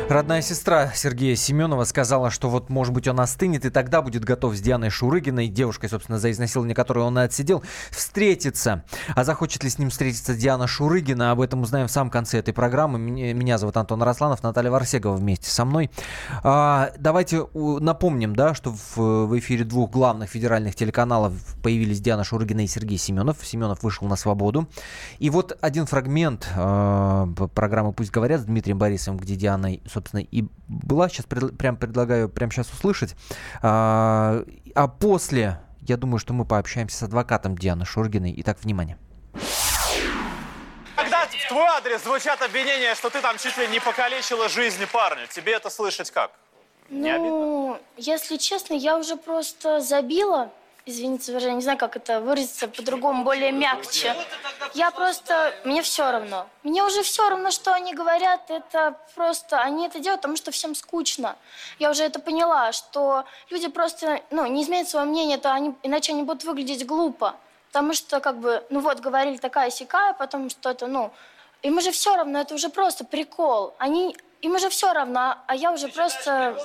[0.08, 4.56] Родная сестра Сергея Семенова сказала, что вот, может быть, он остынет, и тогда будет готов
[4.56, 8.84] с Дианой Шурыгиной, девушкой, собственно, за изнасилование которую он и отсидел, встретиться.
[9.16, 12.54] А захочет ли с ним встретиться Диана Шурыгина, об этом узнаем в самом конце этой
[12.54, 13.00] программы.
[13.00, 15.90] Меня зовут Антон Росланов, Наталья Варсегова вместе со мной.
[16.44, 22.64] А, давайте напомним, да, что в, в эфире двух главных федеральных телеканалов появились Диана Шурыгина
[22.64, 23.38] и Сергей Семенов.
[23.42, 24.68] Семенов вышел на свободу.
[25.18, 30.46] И вот один фрагмент э, программы «Пусть говорят» с Дмитрием Борисовым, где Диана собственно, и
[30.68, 31.10] была.
[31.10, 33.16] Сейчас пред, прям предлагаю прямо сейчас услышать.
[33.62, 34.44] А,
[34.76, 38.34] а после, я думаю, что мы пообщаемся с адвокатом Дианы Шургиной.
[38.38, 38.98] Итак, внимание.
[40.96, 45.28] Когда в твой адрес звучат обвинения, что ты там чуть ли не покалечила жизнь парню,
[45.28, 46.32] тебе это слышать как?
[46.90, 47.86] Не ну, обидно?
[47.98, 50.52] если честно, я уже просто забила
[50.86, 54.16] извините выражение, не знаю, как это выразиться по-другому, более мягче.
[54.74, 56.48] Я просто, мне все равно.
[56.64, 60.76] Мне уже все равно, что они говорят, это просто, они это делают, потому что всем
[60.76, 61.36] скучно.
[61.80, 66.14] Я уже это поняла, что люди просто, ну, не изменят свое мнение, то они, иначе
[66.14, 67.36] они будут выглядеть глупо.
[67.72, 71.12] Потому что, как бы, ну вот, говорили такая сякая, потом что-то, ну,
[71.62, 73.74] им уже все равно, это уже просто прикол.
[73.80, 76.56] Они, им уже все равно, а я уже просто...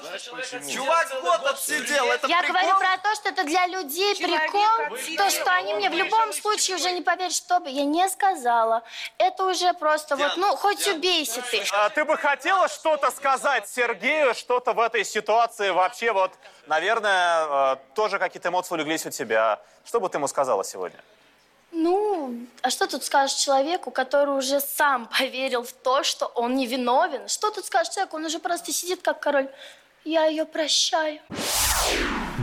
[0.70, 2.60] Чувак год отсидел, это Я прикол?
[2.60, 6.32] говорю про то, что это для людей Человек прикол, то, что они мне в любом
[6.32, 8.82] случае уже не поверят, что бы я не сказала.
[9.18, 11.62] Это уже просто Диан, вот, ну, хоть Диан, убейся ты.
[11.72, 16.32] А ты бы хотела что-то сказать Сергею, что-то в этой ситуации вообще вот,
[16.66, 19.60] наверное, э, тоже какие-то эмоции улеглись у тебя.
[19.84, 20.98] Что бы ты ему сказала сегодня?
[21.72, 27.28] Ну, а что тут скажешь человеку, который уже сам поверил в то, что он невиновен?
[27.28, 28.16] Что тут скажешь человеку?
[28.16, 29.48] Он уже просто сидит как король.
[30.04, 31.20] Я ее прощаю.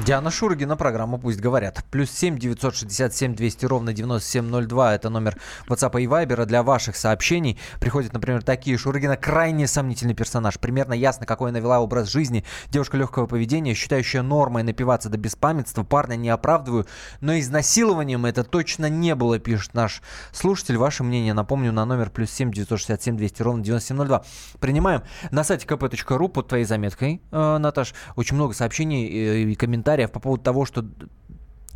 [0.05, 1.83] Диана Шургина, программа «Пусть говорят».
[1.91, 4.93] Плюс семь девятьсот шестьдесят семь двести ровно девяносто семь ноль два.
[4.93, 7.59] Это номер WhatsApp и Viber для ваших сообщений.
[7.81, 8.77] Приходят, например, такие.
[8.77, 10.59] Шургина крайне сомнительный персонаж.
[10.59, 12.45] Примерно ясно, какой она вела образ жизни.
[12.69, 15.83] Девушка легкого поведения, считающая нормой напиваться до беспамятства.
[15.83, 16.85] Парня не оправдываю.
[17.19, 20.77] Но изнасилованием это точно не было, пишет наш слушатель.
[20.77, 24.07] Ваше мнение, напомню, на номер плюс семь девятьсот шестьдесят семь двести ровно девяносто семь ноль
[24.07, 24.23] два.
[24.59, 27.93] Принимаем на сайте kp.ru под твоей заметкой, э, Наташ.
[28.15, 30.85] Очень много сообщений и комментариев комментариев по поводу того, что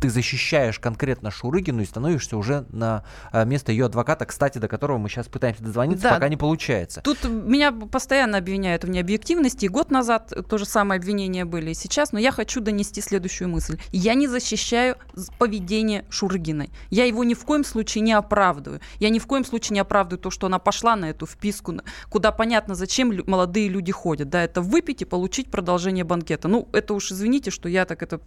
[0.02, 4.98] ты защищаешь конкретно Шурыгину и становишься уже на э, место ее адвоката, кстати, до которого
[4.98, 6.14] мы сейчас пытаемся дозвониться, да.
[6.14, 7.02] пока не получается.
[7.02, 9.66] Тут меня постоянно обвиняют в необъективности.
[9.66, 12.10] И год назад то же самое обвинения были и сейчас.
[12.10, 13.78] Но я хочу донести следующую мысль.
[13.92, 14.96] Я не защищаю
[15.38, 16.70] поведение Шурыгиной.
[16.90, 18.80] Я его ни в коем случае не оправдываю.
[18.98, 21.74] Я ни в коем случае не оправдываю то, что она пошла на эту вписку,
[22.10, 24.30] куда понятно, зачем молодые люди ходят.
[24.30, 26.48] Да, это выпить и получить продолжение банкета.
[26.48, 28.20] Ну, это уж извините, что я так это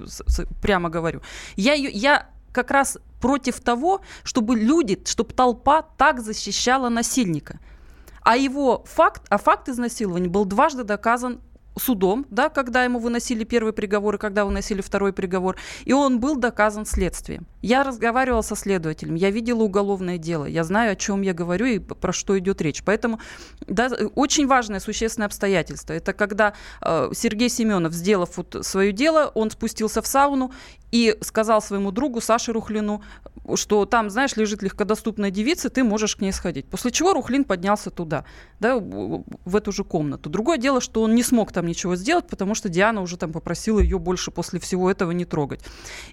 [0.62, 1.22] прямо говорю.
[1.66, 7.60] Я, я как раз против того, чтобы люди, чтобы толпа так защищала насильника.
[8.22, 11.42] А его факт, а факт изнасилования был дважды доказан
[11.78, 16.36] судом, да, когда ему выносили первый приговор и когда выносили второй приговор, и он был
[16.36, 17.46] доказан следствием.
[17.62, 21.80] Я разговаривала со следователем, я видела уголовное дело, я знаю, о чем я говорю и
[21.80, 22.84] про что идет речь.
[22.84, 23.20] Поэтому
[23.68, 25.94] да, очень важное существенное обстоятельство.
[25.94, 30.52] Это когда э, Сергей Семенов, сделав вот свое дело, он спустился в сауну
[30.92, 33.02] и сказал своему другу Саше Рухлину,
[33.56, 36.66] что там, знаешь, лежит легкодоступная девица, ты можешь к ней сходить.
[36.68, 38.26] После чего Рухлин поднялся туда,
[38.60, 40.30] да, в эту же комнату.
[40.30, 43.80] Другое дело, что он не смог там ничего сделать, потому что Диана уже там попросила
[43.80, 45.62] ее больше после всего этого не трогать.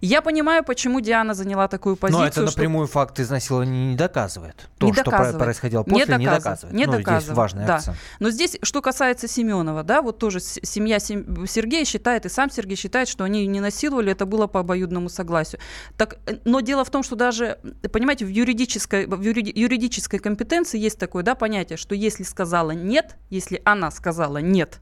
[0.00, 2.22] Я понимаю, почему Диана заняла такую позицию.
[2.22, 2.94] Но это напрямую что...
[2.94, 4.68] факт изнасилования не доказывает.
[4.78, 5.30] То, не доказывает.
[5.30, 6.32] что происходило после, не доказывает.
[6.32, 6.74] Не доказывает.
[6.74, 7.24] Не ну, доказывает.
[7.24, 7.76] Здесь важный да.
[7.76, 7.96] акцент.
[8.18, 13.08] Но здесь, что касается Семенова, да, вот тоже семья Сергея считает, и сам Сергей считает,
[13.08, 15.60] что они не насиловали, это было по обоюдному согласию.
[15.96, 17.58] Так, э, но дело в том, что даже,
[17.92, 23.60] понимаете, в юридической, в юридической компетенции есть такое да, понятие, что если сказала нет, если
[23.64, 24.80] она сказала нет,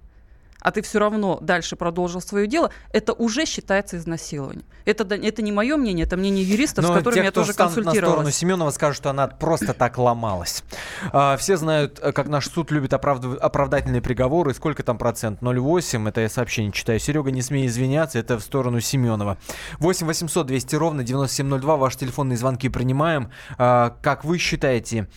[0.61, 4.65] а ты все равно дальше продолжил свое дело, это уже считается изнасилованием.
[4.85, 8.03] Это, это не мое мнение, это мнение юристов, Но с которыми те, я тоже консультировалась.
[8.03, 10.65] на сторону Семенова скажут, что она просто так ломалась.
[11.13, 13.39] А, все знают, э, как наш суд любит оправдыв...
[13.41, 14.55] оправдательные приговоры.
[14.55, 15.41] Сколько там процент?
[15.43, 16.09] 0,8.
[16.09, 16.99] Это я сообщение читаю.
[16.99, 19.39] Серега, не смей извиняться, это в сторону Семенова.
[19.79, 21.77] 8 800 200 ровно 9702.
[21.77, 23.31] Ваши телефонные звонки принимаем.
[23.59, 25.09] А, как вы считаете,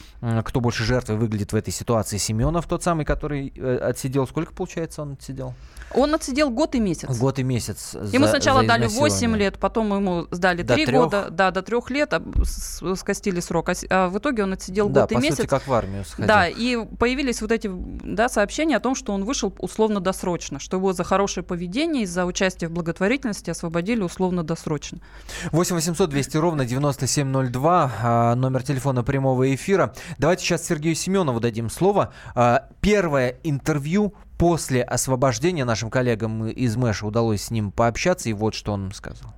[0.45, 2.17] кто больше жертвой выглядит в этой ситуации?
[2.17, 4.27] Семенов, тот самый, который э, отсидел.
[4.27, 5.33] Сколько, получается, он отсидел?
[5.34, 5.54] Отсидел?
[5.96, 7.15] Он отсидел год и месяц.
[7.19, 7.96] Год и месяц.
[8.12, 11.62] Ему сначала за дали 8 лет, потом ему сдали до 3 3 года, да, до
[11.62, 12.24] 3 лет, а
[12.96, 13.69] скостили срок.
[13.69, 15.38] А, а в итоге он отсидел да, год и месяц.
[15.38, 16.28] Сути, как в армию сходил.
[16.28, 20.93] Да, и появились вот эти да, сообщения о том, что он вышел условно-досрочно, что его
[20.93, 25.00] за хорошее поведение и за участие в благотворительности освободили условно-досрочно.
[25.52, 29.93] 8 800 200 ровно 9702, а, номер телефона прямого эфира.
[30.17, 32.13] Давайте сейчас Сергею Семенову дадим слово.
[32.34, 38.56] А, первое интервью после освобождения нашим коллегам из Мэша удалось с ним пообщаться, и вот
[38.56, 39.34] что он сказал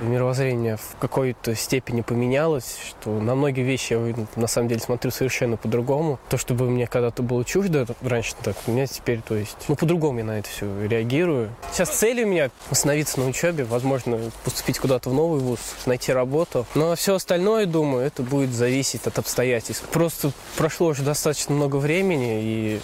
[0.00, 5.58] мировоззрение в какой-то степени поменялось, что на многие вещи я на самом деле смотрю совершенно
[5.58, 6.18] по-другому.
[6.30, 9.76] То, что бы мне когда-то было чуждо раньше, так у меня теперь, то есть, ну,
[9.76, 11.50] по-другому я на это все реагирую.
[11.70, 16.64] Сейчас цель у меня остановиться на учебе, возможно, поступить куда-то в новый вуз, найти работу.
[16.74, 19.86] Но все остальное, думаю, это будет зависеть от обстоятельств.
[19.92, 22.80] Просто прошло уже достаточно много времени, и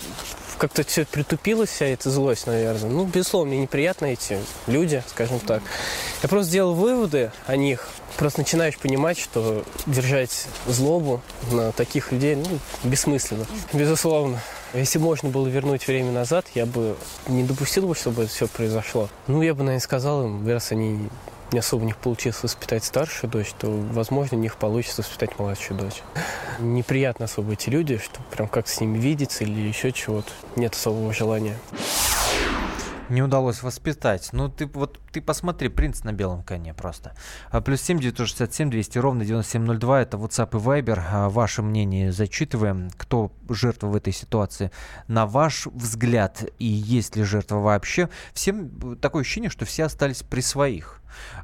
[0.58, 2.90] как-то все притупилось, вся эта злость, наверное.
[2.90, 5.62] Ну, безусловно, мне неприятно эти люди, скажем так.
[6.22, 7.88] Я просто сделал выводы о них.
[8.16, 13.46] Просто начинаешь понимать, что держать злобу на таких людей, ну, бессмысленно.
[13.72, 14.40] Безусловно.
[14.72, 16.96] Если можно было вернуть время назад, я бы
[17.28, 19.08] не допустил бы, чтобы это все произошло.
[19.26, 21.08] Ну, я бы, наверное, сказал им, раз они
[21.52, 25.78] не особо у них получилось воспитать старшую дочь, то, возможно, у них получится воспитать младшую
[25.78, 26.02] дочь.
[26.58, 30.30] Неприятно особо эти люди, что прям как с ними видеться или еще чего-то.
[30.56, 31.56] Нет особого желания
[33.08, 34.28] не удалось воспитать.
[34.32, 37.14] Ну, ты вот ты посмотри, принц на белом коне просто.
[37.50, 40.02] А, плюс 7 967 200 ровно 9702.
[40.02, 41.02] Это WhatsApp и Viber.
[41.10, 42.90] А, ваше мнение зачитываем.
[42.96, 44.70] Кто жертва в этой ситуации?
[45.08, 48.08] На ваш взгляд, и есть ли жертва вообще?
[48.32, 50.95] Всем э, такое ощущение, что все остались при своих.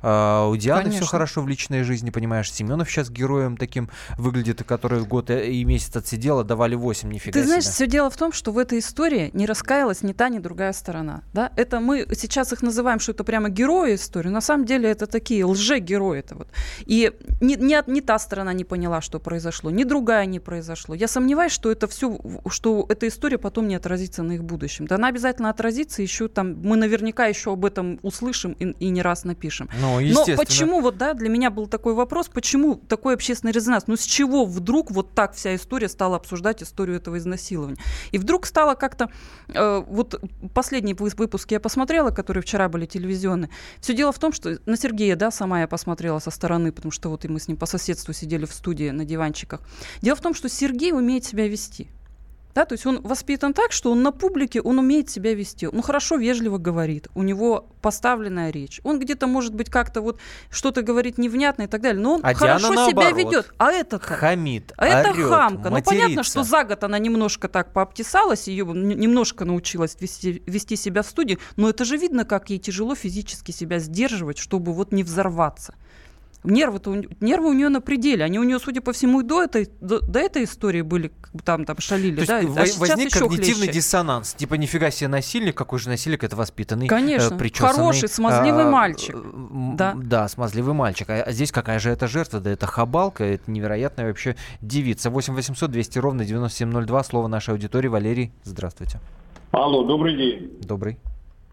[0.02, 1.02] Uh, у Дианы Конечно.
[1.02, 2.50] все хорошо в личной жизни, понимаешь.
[2.50, 7.64] Семенов сейчас героем таким выглядит, который год и месяц отсидела, давали 8, нифига Ты знаешь,
[7.64, 7.72] себе.
[7.72, 11.22] все дело в том, что в этой истории не раскаялась ни та, ни другая сторона.
[11.32, 11.52] Да?
[11.56, 14.28] Это мы сейчас их называем, что это прямо герои истории.
[14.28, 16.18] На самом деле это такие лже-герои.
[16.18, 16.48] Это вот.
[16.84, 20.94] И ни, ни, ни та сторона не поняла, что произошло, ни другая не произошло.
[20.94, 24.86] Я сомневаюсь, что это все, что эта история потом не отразится на их будущем.
[24.86, 29.02] Да она обязательно отразится еще там, мы наверняка еще об этом услышим и, и не
[29.02, 29.80] раз напишем нашим.
[29.80, 33.84] Ну, Но почему, вот, да, для меня был такой вопрос, почему такой общественный резонанс?
[33.86, 37.78] Ну, с чего вдруг вот так вся история стала обсуждать историю этого изнасилования?
[38.10, 39.10] И вдруг стало как-то,
[39.48, 40.20] э, вот
[40.54, 43.50] последние выпуски я посмотрела, которые вчера были телевизионные.
[43.80, 47.08] Все дело в том, что на Сергея, да, сама я посмотрела со стороны, потому что
[47.08, 49.60] вот и мы с ним по соседству сидели в студии на диванчиках.
[50.00, 51.88] Дело в том, что Сергей умеет себя вести.
[52.54, 55.66] Да, то есть он воспитан так, что он на публике, он умеет себя вести.
[55.66, 58.80] Он хорошо, вежливо говорит, у него поставленная речь.
[58.84, 62.34] Он где-то, может быть, как-то вот что-то говорит невнятно и так далее, но он а
[62.34, 63.52] хорошо Диана, себя ведет.
[63.56, 65.70] А это хамит, а это орет, хамка.
[65.70, 65.94] Матерится.
[65.94, 71.02] Ну, понятно, что за год она немножко так пообтесалась, ее немножко научилась вести, вести себя
[71.02, 75.02] в студии, но это же видно, как ей тяжело физически себя сдерживать, чтобы вот не
[75.02, 75.74] взорваться.
[76.44, 78.24] Нервы-то, нервы у нее на пределе.
[78.24, 81.12] Они у нее, судя по всему, и до этой, до, до этой истории были,
[81.44, 82.20] там, там шалили.
[82.20, 82.38] То да?
[82.40, 83.72] есть а возник когнитивный хлеще.
[83.72, 84.34] диссонанс.
[84.34, 88.70] Типа, нифига себе насильник, какой же насильник, это воспитанный, э, Конечно, э, хороший, смазливый а,
[88.70, 89.16] мальчик.
[89.76, 89.94] Да.
[89.94, 91.10] да, смазливый мальчик.
[91.10, 92.40] А здесь какая же это жертва?
[92.40, 95.10] Да это хабалка, это невероятная вообще девица.
[95.10, 97.88] 8 800 200 ровно 9702, слово нашей аудитории.
[97.88, 99.00] Валерий, здравствуйте.
[99.52, 100.58] Алло, добрый день.
[100.62, 100.98] Добрый.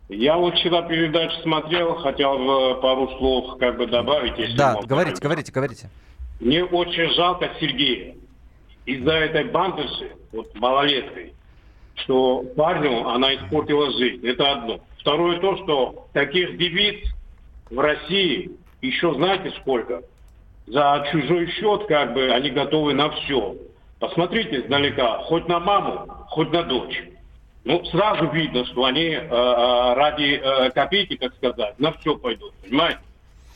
[0.09, 4.37] Я вот вчера передачу смотрел, хотел бы пару слов как бы добавить.
[4.39, 4.87] Если да, можно.
[4.87, 5.89] говорите, говорите, говорите.
[6.39, 8.15] Мне очень жалко Сергея
[8.85, 11.33] из-за этой бандерши, вот малолеткой,
[11.93, 14.25] что парню она испортила жизнь.
[14.25, 14.79] Это одно.
[14.97, 17.07] Второе то, что таких девиц
[17.69, 20.01] в России еще знаете сколько?
[20.65, 23.55] За чужой счет как бы они готовы на все.
[23.99, 27.03] Посмотрите издалека, хоть на маму, хоть на дочь.
[27.69, 32.51] Ну, сразу видно, что они э, э ради э, копейки, так сказать, на все пойдут,
[32.63, 32.99] понимаете?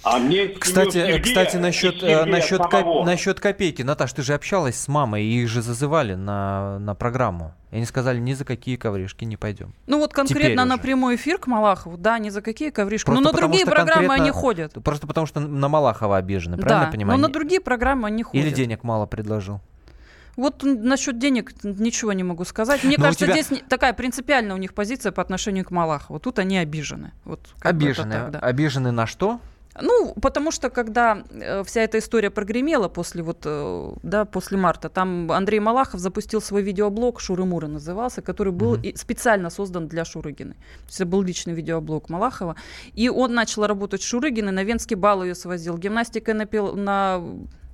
[0.04, 3.82] А мне кстати, Сергея, кстати, насчет, э, насчет, коп, насчет копейки.
[3.82, 7.56] Наташ, ты же общалась с мамой, и их же зазывали на, на программу.
[7.71, 9.73] И они сказали, ни за какие ковришки не пойдем.
[9.88, 13.08] Ну вот конкретно на прямой эфир к Малахову, да, ни за какие ковришки.
[13.08, 14.73] Просто но на другие программы они ходят.
[14.84, 17.19] Просто потому что на Малахова обижены, правильно да, понимаю?
[17.19, 18.45] но на другие программы они ходят.
[18.45, 19.60] Или денег мало предложил.
[20.36, 22.84] Вот насчет денег ничего не могу сказать.
[22.84, 23.41] Мне Но кажется, тебя...
[23.41, 26.19] здесь такая принципиальная у них позиция по отношению к Малахову.
[26.19, 27.12] Тут они обижены.
[27.24, 28.12] Вот обижены.
[28.12, 28.39] Так, да.
[28.39, 29.39] Обижены на что?
[29.82, 34.88] Ну, потому что когда э, вся эта история прогремела после вот, э, да, после марта,
[34.89, 38.84] там Андрей Малахов запустил свой видеоблог Шуры-Муры назывался, который был угу.
[38.96, 40.54] специально создан для Шурыгиной.
[40.54, 42.56] То есть это был личный видеоблог Малахова.
[42.93, 47.24] И он начал работать с Шурыгиной, на Венский бал ее свозил, гимнастикой на, на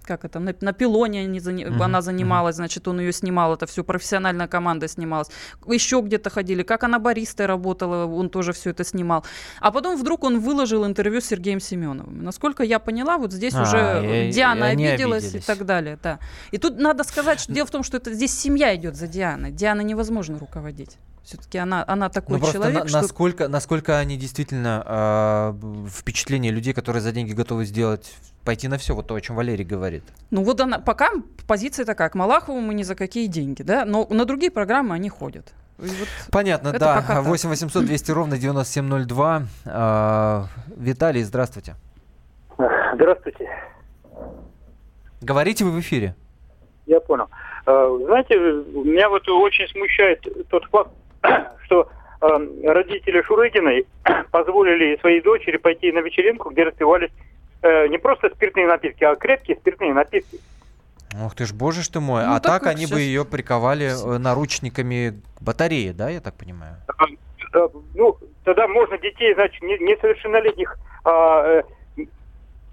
[0.10, 1.84] как это, на, на пилоне они, uh-huh.
[1.84, 5.28] она занималась, значит, он ее снимал, это все профессиональная команда снималась.
[5.68, 9.24] Еще где-то ходили, как она баристой работала, он тоже все это снимал.
[9.62, 12.24] А потом вдруг он выложил интервью с Сергеем Семеновым.
[12.24, 15.44] Насколько я поняла, вот здесь а, уже и, Диана и обиделась обиделись.
[15.44, 16.00] и так далее.
[16.02, 16.18] Да.
[16.50, 19.52] И тут надо сказать, что дело в том, что это здесь семья идет за Дианой.
[19.52, 20.98] Диана невозможно руководить.
[21.24, 22.84] Все-таки она, она такой ну, человек.
[22.84, 23.02] На, что...
[23.02, 28.12] насколько, насколько они действительно э, впечатление людей, которые за деньги готовы сделать
[28.50, 30.02] пойти на все, вот то, о чем Валерий говорит.
[30.32, 31.12] Ну вот она, пока
[31.48, 35.08] позиция такая, к Малахову мы ни за какие деньги, да, но на другие программы они
[35.08, 35.54] ходят.
[35.78, 37.22] Вот Понятно, да.
[37.22, 39.44] 8 800 200 ровно 9702.
[39.68, 40.44] Э,
[40.76, 41.76] Виталий, здравствуйте.
[42.96, 43.48] Здравствуйте.
[45.22, 46.16] Говорите вы в эфире.
[46.88, 47.28] Я понял.
[47.68, 50.90] А, знаете, меня вот очень смущает тот факт,
[51.66, 51.88] что
[52.22, 52.26] э,
[52.64, 53.86] родители Шурыгиной
[54.32, 57.12] позволили своей дочери пойти на вечеринку, где распивались
[57.62, 60.40] э, не просто спиртные напитки, а крепкие спиртные напитки.
[61.26, 62.24] Ух ты ж, боже ж ты мой.
[62.24, 62.92] Ну, а так, так они сейчас...
[62.92, 66.76] бы ее приковали э, наручниками батареи, да, я так понимаю?
[66.98, 70.78] А, ну, тогда можно детей, значит, несовершеннолетних...
[71.04, 71.64] А, э,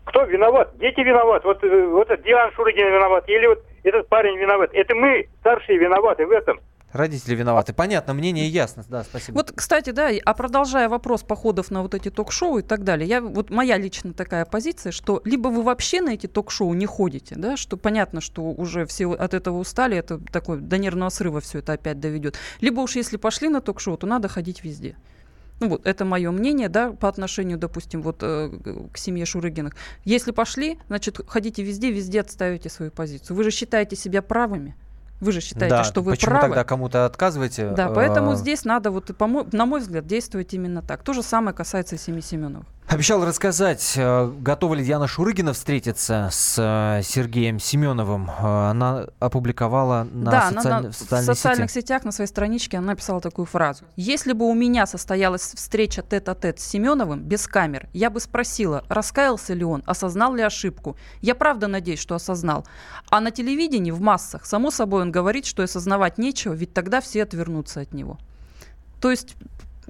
[0.05, 0.77] кто виноват?
[0.79, 1.45] Дети виноват.
[1.45, 3.29] Вот, э, вот Диан Шурыгин виноват.
[3.29, 4.71] Или вот этот парень виноват.
[4.73, 6.61] Это мы, старшие, виноваты в этом.
[6.97, 7.73] Родители виноваты.
[7.73, 8.85] Понятно, мнение ясно.
[8.89, 9.37] Да, спасибо.
[9.37, 13.21] Вот, кстати, да, а продолжая вопрос походов на вот эти ток-шоу и так далее, я,
[13.21, 17.57] вот моя лично такая позиция, что либо вы вообще на эти ток-шоу не ходите, да,
[17.57, 21.75] что понятно, что уже все от этого устали, это такой до нервного срыва все это
[21.75, 22.37] опять доведет.
[22.61, 24.97] Либо уж если пошли на ток-шоу, то надо ходить везде.
[25.59, 28.51] Ну вот, это мое мнение, да, по отношению, допустим, вот э,
[28.93, 29.75] к семье Шурыгиных.
[30.05, 33.37] Если пошли, значит, ходите везде, везде отставите свою позицию.
[33.37, 34.77] Вы же считаете себя правыми.
[35.21, 36.49] Вы же считаете, да, что вы почему правы.
[36.49, 37.71] тогда кому-то отказываете?
[37.71, 38.37] Да, поэтому а...
[38.37, 41.03] здесь надо, вот, на мой взгляд, действовать именно так.
[41.03, 42.67] То же самое касается семьи Семеновых.
[42.89, 48.31] Обещал рассказать, э, готова ли Диана Шурыгина встретиться с э, Сергеем Семеновым.
[48.31, 50.67] Э, она опубликовала на, да, социаль...
[50.67, 51.85] она на, в социальных, в социальных сети.
[51.85, 53.85] сетях на своей страничке она написала такую фразу.
[53.97, 59.53] Если бы у меня состоялась встреча тет-а-тет с Семеновым без камер, я бы спросила, раскаялся
[59.53, 60.97] ли он, осознал ли ошибку.
[61.23, 62.69] Я правда надеюсь, что осознал.
[63.11, 67.25] А на телевидении, в массах, само собой он говорит, что осознавать нечего, ведь тогда все
[67.25, 68.17] отвернутся от него.
[69.01, 69.35] То есть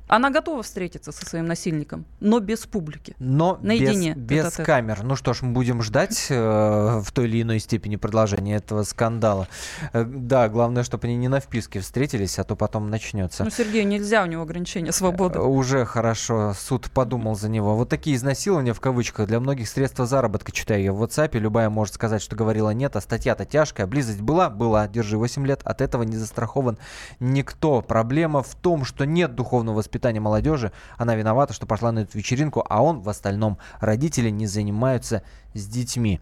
[0.08, 3.16] она готова встретиться со своим насильником, но без публики.
[3.18, 4.14] Но наедине.
[4.14, 5.02] Без, без камер.
[5.02, 9.48] Ну что ж, мы будем ждать э, в той или иной степени продолжения этого скандала.
[9.92, 13.42] Э, да, главное, чтобы они не на вписке встретились, а то потом начнется.
[13.42, 15.40] Ну, Сергею нельзя, у него ограничение свободы.
[15.40, 17.74] Э, уже хорошо, суд подумал за него.
[17.74, 20.52] Вот такие изнасилования в кавычках для многих средства заработка.
[20.52, 23.88] Читаю я в WhatsApp, любая может сказать, что говорила нет, а статья-то тяжкая.
[23.88, 24.50] Близость была?
[24.50, 24.86] Была.
[24.86, 25.62] Держи 8 лет.
[25.64, 26.78] От этого не застрахован
[27.18, 27.82] никто.
[27.82, 30.72] Проблема в том, что нет духовного воспитания воспитания молодежи.
[30.98, 33.58] Она виновата, что пошла на эту вечеринку, а он в остальном.
[33.80, 35.22] Родители не занимаются
[35.54, 36.20] с детьми.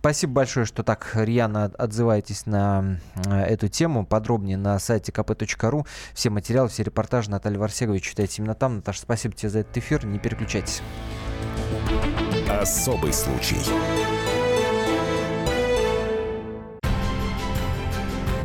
[0.00, 4.04] Спасибо большое, что так рьяно отзываетесь на э, эту тему.
[4.04, 5.86] Подробнее на сайте kp.ru.
[6.12, 8.76] Все материалы, все репортажи Наталья Варсегова читайте именно там.
[8.76, 10.04] Наташа, спасибо тебе за этот эфир.
[10.04, 10.82] Не переключайтесь.
[12.48, 13.58] Особый случай.